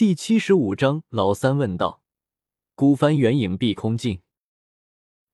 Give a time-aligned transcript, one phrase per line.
[0.00, 2.02] 第七十五章，老三问道
[2.74, 4.22] ：“孤帆远影碧空尽。”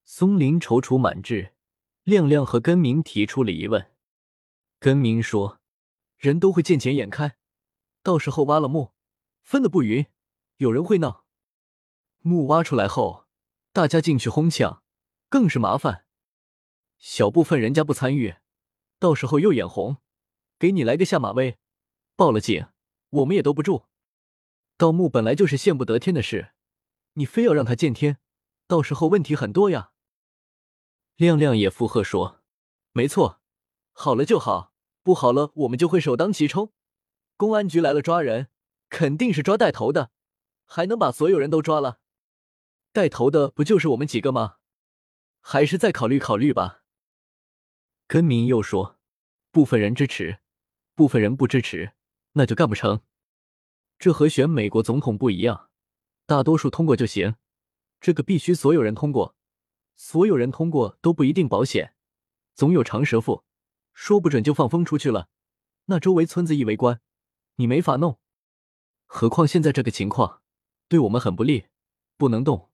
[0.05, 1.55] 松林踌躇满志，
[2.03, 3.93] 亮亮和根明提出了疑问。
[4.81, 5.61] 根明说
[6.19, 7.37] ：“人都会见钱眼开，
[8.03, 8.93] 到时候挖了墓，
[9.41, 10.05] 分的不匀，
[10.57, 11.25] 有人会闹。
[12.23, 13.27] 墓挖出来后，
[13.73, 14.83] 大家进去哄抢，
[15.29, 16.07] 更是麻烦。
[16.99, 18.35] 小部分人家不参与，
[18.99, 19.99] 到时候又眼红，
[20.59, 21.57] 给你来个下马威，
[22.17, 22.67] 报了警，
[23.11, 23.85] 我们也兜不住。”
[24.79, 26.53] 盗墓本来就是见不得天的事，
[27.15, 28.19] 你非要让他见天，
[28.67, 29.93] 到时候问题很多呀。
[31.17, 32.43] 亮亮也附和说
[32.93, 33.41] ：“没错，
[33.93, 36.75] 好了就好，不好了我们就会首当其冲。
[37.39, 38.49] 公安局来了抓人，
[38.91, 40.11] 肯定是抓带头的，
[40.67, 42.01] 还能把所有人都抓了？
[42.93, 44.57] 带头的不就是我们几个吗？
[45.41, 46.83] 还是再考虑考虑吧。”
[48.07, 48.99] 根明又说
[49.51, 50.41] ：“部分人支持，
[50.95, 51.95] 部分人不支持，
[52.33, 53.01] 那就干不成。”
[53.99, 55.71] 这和选美国总统不一样，
[56.27, 57.37] 大多数通过就行。
[58.01, 59.35] 这个必须所有人通过，
[59.95, 61.95] 所有人通过都不一定保险，
[62.55, 63.45] 总有长舌妇，
[63.95, 65.29] 说不准就放风出去了。
[65.87, 67.01] 那周围村子一围观，
[67.57, 68.21] 你没法弄。
[69.07, 70.43] 何况现在这个情况，
[70.89, 71.69] 对我们很不利，
[72.17, 72.71] 不能动。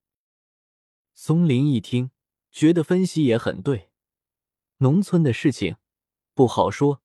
[1.15, 2.11] 松林一听，
[2.51, 3.91] 觉得分析也很对。
[4.79, 5.77] 农村的事情
[6.35, 7.03] 不好说，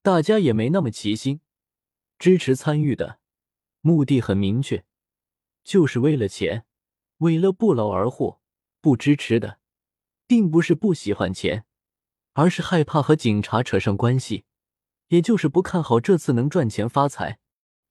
[0.00, 1.40] 大家也没那么齐心，
[2.18, 3.20] 支持参与的。
[3.80, 4.84] 目的很明确，
[5.64, 6.64] 就是为了钱，
[7.18, 8.40] 为了不劳而获。
[8.82, 9.60] 不支持的，
[10.26, 11.66] 并不是不喜欢钱，
[12.32, 14.46] 而是害怕和警察扯上关系，
[15.08, 17.38] 也就是不看好这次能赚钱发财。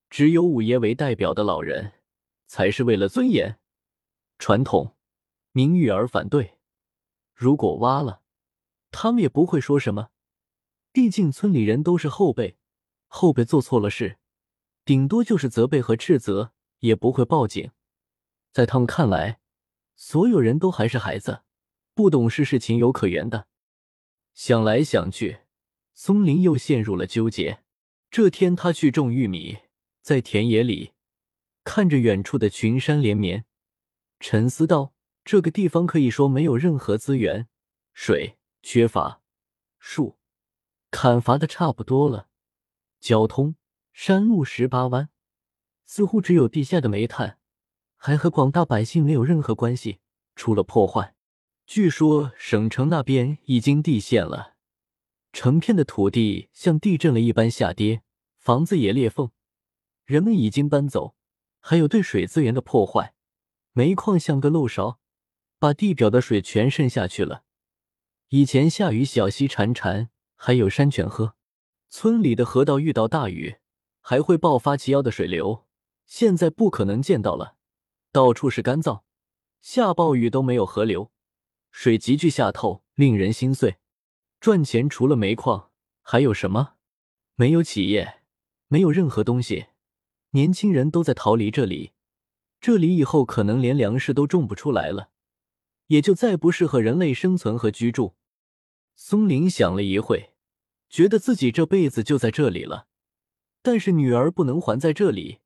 [0.08, 1.92] 只有五爷为代表的老人，
[2.48, 3.60] 才是为了尊严、
[4.40, 4.96] 传统、
[5.52, 6.58] 名誉而反对。
[7.32, 8.22] 如果挖了，
[8.90, 10.10] 他们也不会说什么，
[10.90, 12.56] 毕竟村里人都是后辈，
[13.06, 14.18] 后辈做错了事。
[14.90, 17.70] 顶多就是责备和斥责，也不会报警。
[18.50, 19.38] 在他们看来，
[19.94, 21.42] 所有人都还是孩子，
[21.94, 23.46] 不懂事是情有可原的。
[24.34, 25.42] 想来想去，
[25.94, 27.62] 松林又陷入了纠结。
[28.10, 29.58] 这天，他去种玉米，
[30.02, 30.90] 在田野里
[31.62, 33.44] 看着远处的群山连绵，
[34.18, 34.92] 沉思道
[35.24, 37.46] ：“这个地方可以说没有任何资源，
[37.92, 39.22] 水缺乏，
[39.78, 40.18] 树
[40.90, 42.26] 砍伐的差不多了，
[42.98, 43.54] 交通。”
[44.02, 45.10] 山路十八弯，
[45.84, 47.38] 似乎只有地下的煤炭，
[47.98, 49.98] 还和广大百姓没有任何关系，
[50.34, 51.14] 出了破坏。
[51.66, 54.54] 据说省城那边已经地陷了，
[55.34, 58.00] 成片的土地像地震了一般下跌，
[58.38, 59.32] 房子也裂缝，
[60.06, 61.14] 人们已经搬走。
[61.60, 63.12] 还有对水资源的破坏，
[63.72, 64.98] 煤矿像个漏勺，
[65.58, 67.44] 把地表的水全渗下去了。
[68.30, 71.36] 以前下雨小溪潺潺，还有山泉喝。
[71.90, 73.58] 村里的河道遇到大雨。
[74.10, 75.68] 还会爆发齐腰的水流，
[76.04, 77.54] 现在不可能见到了。
[78.10, 79.02] 到处是干燥，
[79.60, 81.12] 下暴雨都没有河流，
[81.70, 83.76] 水急剧下透，令人心碎。
[84.40, 85.70] 赚钱除了煤矿
[86.02, 86.72] 还有什么？
[87.36, 88.22] 没有企业，
[88.66, 89.66] 没有任何东西。
[90.30, 91.92] 年轻人都在逃离这里，
[92.60, 95.10] 这里以后可能连粮食都种不出来了，
[95.86, 98.16] 也就再不适合人类生存和居住。
[98.96, 100.32] 松林想了一会，
[100.88, 102.88] 觉得自己这辈子就在这里了。
[103.62, 105.40] 但是女儿不能还在这里，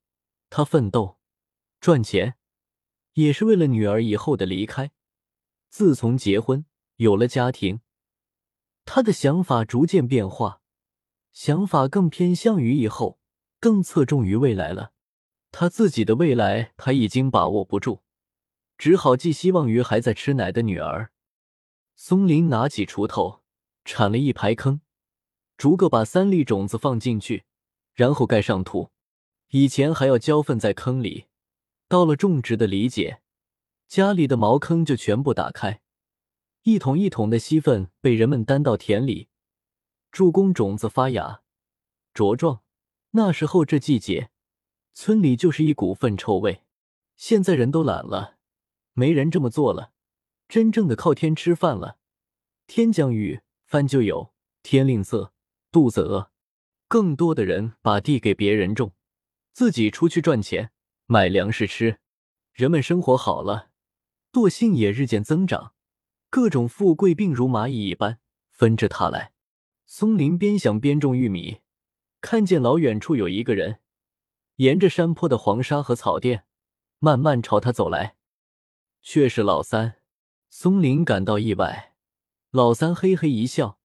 [0.51, 1.19] 他奋斗
[1.81, 2.37] 赚钱，
[3.15, 4.93] 也是为了女儿以后的离开。
[5.69, 6.65] 自从结婚
[6.97, 7.81] 有了家庭，
[8.85, 10.61] 他的想法逐渐变化，
[11.33, 13.19] 想法更偏向于以后，
[13.59, 14.93] 更侧重于未来了。
[15.51, 18.03] 他自己的未来他已经把握不住，
[18.79, 21.11] 只好寄希望于还在吃奶的女儿。
[21.97, 23.43] 松林拿起锄头
[23.85, 24.81] 铲了一排坑，
[25.57, 27.45] 逐个把三粒种子放进去。
[27.94, 28.91] 然后盖上土，
[29.50, 31.27] 以前还要浇粪在坑里。
[31.88, 33.21] 到了种植的理解，
[33.87, 35.81] 家里的茅坑就全部打开，
[36.62, 39.28] 一桶一桶的稀粪被人们担到田里，
[40.10, 41.43] 助攻种子发芽
[42.12, 42.62] 茁壮。
[43.12, 44.31] 那时候这季节，
[44.93, 46.62] 村里就是一股粪臭味。
[47.16, 48.39] 现在人都懒了，
[48.92, 49.92] 没人这么做了，
[50.48, 51.98] 真正的靠天吃饭了。
[52.66, 54.33] 天降雨，饭就有；
[54.65, 55.30] 天吝啬，
[55.71, 56.33] 肚子饿。
[56.95, 58.93] 更多的人把地给别人种，
[59.53, 60.71] 自己出去赚钱
[61.07, 61.99] 买粮食吃，
[62.53, 63.71] 人们生活好了，
[64.31, 65.75] 惰性也日渐增长，
[66.31, 69.33] 各种富贵病如蚂蚁一般纷至沓来。
[69.87, 71.63] 松林边想边种玉米，
[72.21, 73.81] 看见老远处有一个人，
[74.59, 76.45] 沿着山坡的黄沙和草甸，
[77.01, 78.15] 慢慢朝他走来，
[79.03, 79.97] 却是老三。
[80.49, 81.97] 松林感到意外，
[82.53, 83.81] 老三嘿嘿一笑。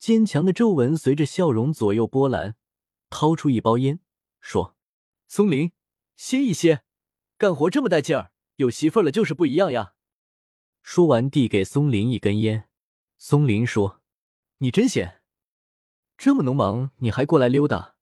[0.00, 2.56] 坚强的皱纹随着笑容左右波澜，
[3.10, 4.00] 掏出一包烟，
[4.40, 4.74] 说
[5.28, 5.72] ：“松林，
[6.16, 6.84] 歇一歇，
[7.36, 9.92] 干活这么带劲儿，有媳妇儿了就是不一样呀。
[10.82, 12.70] 说完，递给松林一根烟。
[13.18, 14.00] 松林说
[14.58, 15.20] ：“你真闲，
[16.16, 17.96] 这么农忙你还过来溜达。”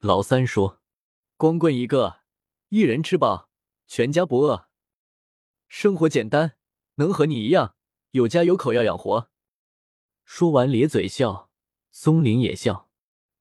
[0.00, 0.82] 老三说
[1.38, 2.20] ：“光棍一个，
[2.68, 3.48] 一人吃饱，
[3.86, 4.68] 全家不饿。
[5.66, 6.58] 生活简单，
[6.96, 7.74] 能和你一样
[8.10, 9.30] 有家有口要养活。”
[10.26, 11.50] 说完咧嘴笑，
[11.92, 12.90] 松林也笑。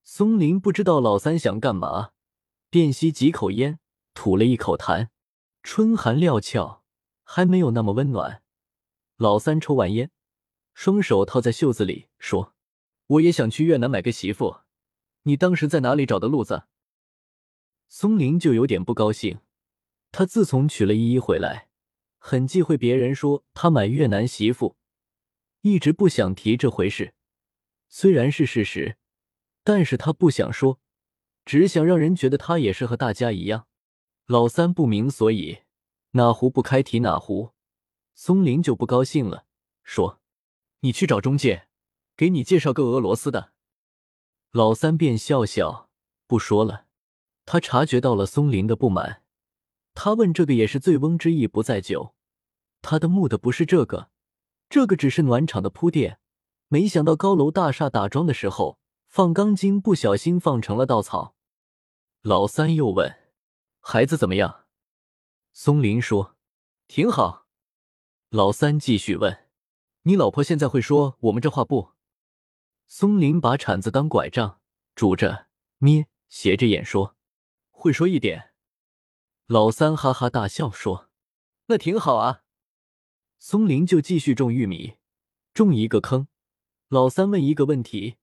[0.03, 2.11] 松林不知道老三想干嘛，
[2.69, 3.79] 便吸几口烟，
[4.13, 5.09] 吐了一口痰。
[5.63, 6.83] 春寒料峭，
[7.23, 8.43] 还没有那么温暖。
[9.17, 10.11] 老三抽完烟，
[10.75, 12.53] 双手套在袖子里，说
[13.07, 14.57] ：“我也想去越南买个媳妇，
[15.23, 16.65] 你当时在哪里找的路子？”
[17.89, 19.39] 松林就有点不高兴。
[20.11, 21.67] 他自从娶了依依回来，
[22.19, 24.77] 很忌讳别人说他买越南媳妇，
[25.65, 27.15] 一直不想提这回事。
[27.89, 28.97] 虽然是事实。
[29.67, 30.79] 但是他不想说，
[31.43, 33.65] 只想让人觉得他也是和大家一样。
[34.27, 35.63] 老三不明所以，
[36.11, 37.55] 哪壶不开提哪壶。
[38.13, 39.47] 松林就不高兴了，
[39.83, 40.21] 说
[40.81, 41.67] ：“你去找中介，
[42.15, 43.53] 给你介绍个俄罗斯的。”
[44.53, 45.89] 老三便笑笑
[46.27, 46.85] 不说了。
[47.43, 49.23] 他察觉到了松林的不满，
[49.95, 52.13] 他问这个也是醉翁之意不在酒，
[52.83, 54.11] 他的目的不是这个，
[54.69, 56.19] 这个只是暖场的铺垫。
[56.67, 58.79] 没想到高楼大厦打桩的时候。
[59.07, 61.37] 放钢筋不小心放成了稻草，
[62.21, 63.17] 老三又问
[63.79, 64.65] ：“孩子怎么样？”
[65.55, 66.35] 松林说
[66.89, 67.47] ：“挺好。”
[68.27, 69.47] 老三继续问
[70.03, 71.93] ：“你老婆现在会说我们这话不？”
[72.87, 74.59] 松林把铲子当拐杖，
[74.95, 75.47] 拄着
[75.77, 77.15] 捏，斜着眼说
[77.71, 78.51] ：“会说一点。”
[79.47, 81.09] 老三哈哈大笑说
[81.67, 82.41] ：“那挺好啊。”
[83.37, 84.95] 松林就继续种玉米，
[85.53, 86.27] 种一个坑。
[86.89, 88.17] 老三问一个问题。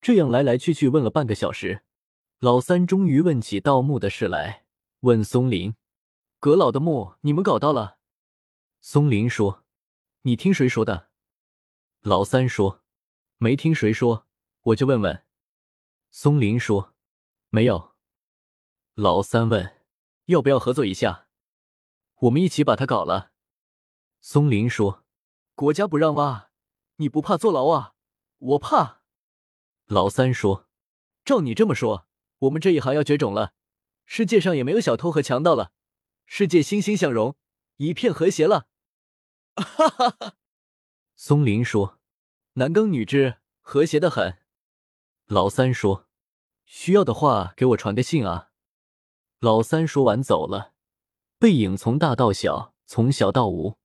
[0.00, 1.82] 这样来来去去问了半个小时，
[2.38, 4.64] 老三终于问起盗墓的事来，
[5.00, 5.74] 问松林
[6.38, 7.98] ：“阁老的墓你们搞到了？”
[8.80, 9.64] 松林说
[10.22, 11.08] ：“你听谁说的？”
[12.02, 12.84] 老三说
[13.38, 14.28] ：“没听谁说，
[14.62, 15.24] 我就问问。”
[16.12, 16.94] 松林说
[17.50, 17.96] ：“没有。”
[18.94, 19.80] 老三问
[20.26, 21.26] ：“要不要合作一下？
[22.20, 23.27] 我们一起把它搞了。”
[24.20, 25.04] 松林说
[25.54, 26.50] ：“国家不让挖，
[26.96, 27.94] 你不怕坐牢啊？
[28.38, 29.02] 我怕。”
[29.86, 30.68] 老三说
[31.24, 32.06] ：“照你这么说，
[32.40, 33.54] 我们这一行要绝种了。
[34.04, 35.72] 世界上也没有小偷和强盗了，
[36.26, 37.36] 世界欣欣向荣，
[37.76, 38.66] 一片和谐了。”
[39.56, 40.34] 哈哈哈。
[41.16, 41.98] 松林说
[42.54, 44.38] ：“男耕女织，和谐的很。”
[45.26, 46.06] 老三说
[46.66, 48.50] ：“需要的话给我传个信啊。”
[49.40, 50.74] 老三说完走了，
[51.38, 53.77] 背影从大到小，从小到无。